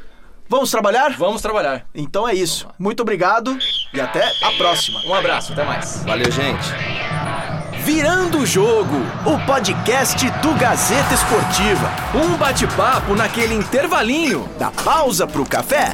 Vamos 0.46 0.70
trabalhar? 0.70 1.16
Vamos 1.16 1.40
trabalhar. 1.40 1.86
Então 1.94 2.28
é 2.28 2.34
isso. 2.34 2.68
Muito 2.78 3.00
obrigado 3.00 3.56
e 3.94 4.00
até 4.00 4.22
a 4.42 4.52
próxima. 4.58 5.00
Um 5.06 5.14
abraço, 5.14 5.54
até 5.54 5.64
mais. 5.64 6.02
Valeu, 6.04 6.30
gente. 6.30 6.99
Virando 7.92 8.38
o 8.38 8.46
Jogo, 8.46 8.94
o 9.26 9.36
podcast 9.44 10.30
do 10.40 10.54
Gazeta 10.54 11.12
Esportiva. 11.12 11.90
Um 12.14 12.36
bate-papo 12.36 13.16
naquele 13.16 13.52
intervalinho 13.52 14.48
da 14.60 14.70
pausa 14.70 15.26
pro 15.26 15.44
café. 15.44 15.92